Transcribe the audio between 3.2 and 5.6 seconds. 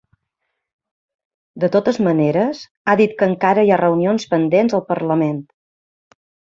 que encara hi ha reunions pendents al parlament.